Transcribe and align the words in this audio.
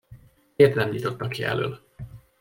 Miért 0.55 0.75
nem 0.75 0.89
nyitotta 0.89 1.27
ki 1.27 1.43
elöl? 1.43 1.79